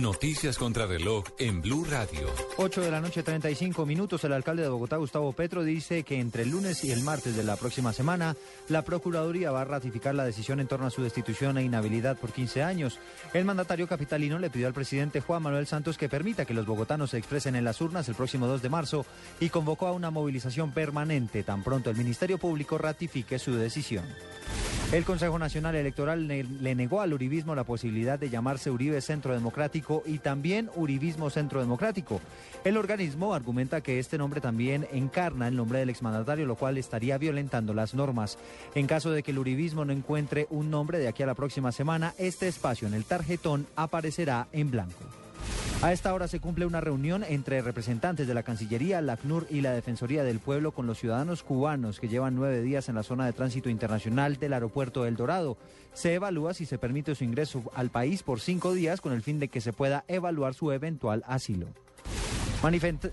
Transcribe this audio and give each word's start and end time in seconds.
Noticias 0.00 0.58
contra 0.58 0.86
reloj 0.86 1.24
en 1.38 1.62
Blue 1.62 1.84
Radio. 1.88 2.28
8 2.56 2.80
de 2.80 2.90
la 2.90 3.00
noche, 3.00 3.22
35 3.22 3.86
minutos. 3.86 4.24
El 4.24 4.32
alcalde 4.32 4.62
de 4.62 4.68
Bogotá, 4.68 4.96
Gustavo 4.96 5.32
Petro, 5.32 5.62
dice 5.62 6.02
que 6.02 6.18
entre 6.18 6.42
el 6.42 6.50
lunes 6.50 6.82
y 6.84 6.90
el 6.90 7.02
martes 7.02 7.36
de 7.36 7.44
la 7.44 7.56
próxima 7.56 7.92
semana, 7.92 8.34
la 8.68 8.82
Procuraduría 8.82 9.52
va 9.52 9.60
a 9.60 9.64
ratificar 9.64 10.14
la 10.14 10.24
decisión 10.24 10.58
en 10.58 10.66
torno 10.66 10.86
a 10.86 10.90
su 10.90 11.02
destitución 11.02 11.58
e 11.58 11.62
inhabilidad 11.62 12.18
por 12.18 12.32
15 12.32 12.62
años. 12.62 12.98
El 13.32 13.44
mandatario 13.44 13.86
capitalino 13.86 14.38
le 14.38 14.50
pidió 14.50 14.66
al 14.66 14.74
presidente 14.74 15.20
Juan 15.20 15.42
Manuel 15.42 15.66
Santos 15.66 15.96
que 15.96 16.08
permita 16.08 16.44
que 16.44 16.54
los 16.54 16.66
bogotanos 16.66 17.10
se 17.10 17.18
expresen 17.18 17.54
en 17.54 17.64
las 17.64 17.80
urnas 17.80 18.08
el 18.08 18.16
próximo 18.16 18.46
2 18.46 18.62
de 18.62 18.68
marzo 18.68 19.06
y 19.38 19.48
convocó 19.48 19.86
a 19.86 19.92
una 19.92 20.10
movilización 20.10 20.72
permanente 20.72 21.44
tan 21.44 21.62
pronto 21.62 21.90
el 21.90 21.96
Ministerio 21.96 22.38
Público 22.38 22.78
ratifique 22.78 23.38
su 23.38 23.54
decisión. 23.54 24.04
El 24.94 25.04
Consejo 25.04 25.40
Nacional 25.40 25.74
Electoral 25.74 26.28
le 26.28 26.74
negó 26.76 27.00
al 27.00 27.12
Uribismo 27.12 27.56
la 27.56 27.64
posibilidad 27.64 28.16
de 28.16 28.30
llamarse 28.30 28.70
Uribe 28.70 29.00
Centro 29.00 29.34
Democrático 29.34 30.04
y 30.06 30.20
también 30.20 30.70
Uribismo 30.76 31.30
Centro 31.30 31.60
Democrático. 31.60 32.20
El 32.62 32.76
organismo 32.76 33.34
argumenta 33.34 33.80
que 33.80 33.98
este 33.98 34.18
nombre 34.18 34.40
también 34.40 34.86
encarna 34.92 35.48
el 35.48 35.56
nombre 35.56 35.80
del 35.80 35.90
exmandatario, 35.90 36.46
lo 36.46 36.54
cual 36.54 36.78
estaría 36.78 37.18
violentando 37.18 37.74
las 37.74 37.94
normas. 37.94 38.38
En 38.76 38.86
caso 38.86 39.10
de 39.10 39.24
que 39.24 39.32
el 39.32 39.40
Uribismo 39.40 39.84
no 39.84 39.92
encuentre 39.92 40.46
un 40.50 40.70
nombre 40.70 41.00
de 41.00 41.08
aquí 41.08 41.24
a 41.24 41.26
la 41.26 41.34
próxima 41.34 41.72
semana, 41.72 42.14
este 42.16 42.46
espacio 42.46 42.86
en 42.86 42.94
el 42.94 43.04
tarjetón 43.04 43.66
aparecerá 43.74 44.46
en 44.52 44.70
blanco. 44.70 45.23
A 45.84 45.92
esta 45.92 46.14
hora 46.14 46.28
se 46.28 46.40
cumple 46.40 46.64
una 46.64 46.80
reunión 46.80 47.24
entre 47.24 47.60
representantes 47.60 48.26
de 48.26 48.32
la 48.32 48.42
Cancillería, 48.42 49.02
la 49.02 49.12
ACNUR 49.12 49.46
y 49.50 49.60
la 49.60 49.72
Defensoría 49.72 50.24
del 50.24 50.38
Pueblo 50.38 50.72
con 50.72 50.86
los 50.86 50.98
ciudadanos 50.98 51.42
cubanos 51.42 52.00
que 52.00 52.08
llevan 52.08 52.34
nueve 52.34 52.62
días 52.62 52.88
en 52.88 52.94
la 52.94 53.02
zona 53.02 53.26
de 53.26 53.34
tránsito 53.34 53.68
internacional 53.68 54.38
del 54.38 54.54
aeropuerto 54.54 55.04
El 55.04 55.16
Dorado. 55.16 55.58
Se 55.92 56.14
evalúa 56.14 56.54
si 56.54 56.64
se 56.64 56.78
permite 56.78 57.14
su 57.14 57.24
ingreso 57.24 57.64
al 57.74 57.90
país 57.90 58.22
por 58.22 58.40
cinco 58.40 58.72
días 58.72 59.02
con 59.02 59.12
el 59.12 59.20
fin 59.20 59.38
de 59.38 59.48
que 59.48 59.60
se 59.60 59.74
pueda 59.74 60.06
evaluar 60.08 60.54
su 60.54 60.72
eventual 60.72 61.22
asilo. 61.26 61.66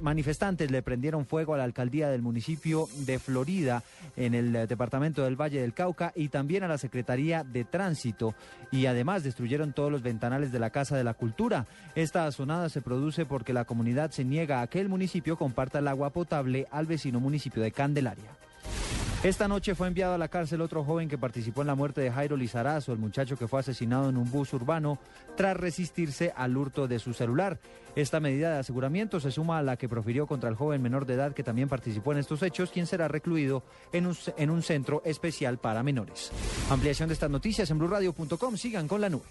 Manifestantes 0.00 0.70
le 0.70 0.80
prendieron 0.80 1.26
fuego 1.26 1.54
a 1.54 1.58
la 1.58 1.64
alcaldía 1.64 2.08
del 2.08 2.22
municipio 2.22 2.86
de 2.98 3.18
Florida 3.18 3.82
en 4.16 4.34
el 4.34 4.54
eh, 4.54 4.68
departamento 4.68 5.24
del 5.24 5.34
Valle 5.34 5.60
del 5.60 5.74
Cauca 5.74 6.12
y 6.14 6.28
también 6.28 6.62
a 6.62 6.68
la 6.68 6.78
Secretaría 6.78 7.42
de 7.42 7.64
Tránsito 7.64 8.36
y 8.70 8.86
además 8.86 9.24
destruyeron 9.24 9.72
todos 9.72 9.90
los 9.90 10.02
ventanales 10.02 10.52
de 10.52 10.60
la 10.60 10.70
Casa 10.70 10.96
de 10.96 11.02
la 11.02 11.14
Cultura. 11.14 11.66
Esta 11.96 12.26
azonada 12.26 12.68
se 12.68 12.80
produce 12.80 13.26
porque 13.26 13.52
la 13.52 13.64
comunidad 13.64 14.12
se 14.12 14.24
niega 14.24 14.60
a 14.60 14.68
que 14.68 14.78
el 14.78 14.88
municipio 14.88 15.36
comparta 15.36 15.80
el 15.80 15.88
agua 15.88 16.10
potable 16.10 16.68
al 16.70 16.86
vecino 16.86 17.18
municipio 17.18 17.60
de 17.60 17.72
Candelaria. 17.72 18.30
Esta 19.22 19.48
noche 19.48 19.74
fue 19.74 19.86
enviado 19.86 20.14
a 20.14 20.18
la 20.18 20.28
cárcel 20.28 20.62
otro 20.62 20.82
joven 20.82 21.06
que 21.06 21.18
participó 21.18 21.60
en 21.60 21.66
la 21.66 21.74
muerte 21.74 22.00
de 22.00 22.10
Jairo 22.10 22.38
Lizarazo, 22.38 22.94
el 22.94 22.98
muchacho 22.98 23.36
que 23.36 23.46
fue 23.46 23.60
asesinado 23.60 24.08
en 24.08 24.16
un 24.16 24.30
bus 24.30 24.54
urbano 24.54 24.98
tras 25.36 25.58
resistirse 25.58 26.32
al 26.34 26.56
hurto 26.56 26.88
de 26.88 26.98
su 26.98 27.12
celular. 27.12 27.60
Esta 27.94 28.18
medida 28.18 28.54
de 28.54 28.60
aseguramiento 28.60 29.20
se 29.20 29.30
suma 29.30 29.58
a 29.58 29.62
la 29.62 29.76
que 29.76 29.90
profirió 29.90 30.26
contra 30.26 30.48
el 30.48 30.54
joven 30.54 30.80
menor 30.80 31.04
de 31.04 31.14
edad 31.14 31.34
que 31.34 31.42
también 31.42 31.68
participó 31.68 32.12
en 32.12 32.18
estos 32.18 32.42
hechos, 32.42 32.70
quien 32.70 32.86
será 32.86 33.08
recluido 33.08 33.62
en 33.92 34.06
un, 34.06 34.16
en 34.38 34.48
un 34.48 34.62
centro 34.62 35.02
especial 35.04 35.58
para 35.58 35.82
menores. 35.82 36.32
Ampliación 36.70 37.10
de 37.10 37.12
estas 37.12 37.30
noticias 37.30 37.70
en 37.70 37.76
blurradio.com. 37.76 38.56
Sigan 38.56 38.88
con 38.88 39.02
la 39.02 39.10
nube. 39.10 39.26